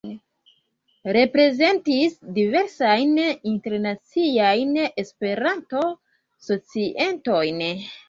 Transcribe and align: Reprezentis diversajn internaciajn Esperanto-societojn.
Reprezentis 1.17 2.15
diversajn 2.39 3.13
internaciajn 3.53 4.75
Esperanto-societojn. 5.07 7.67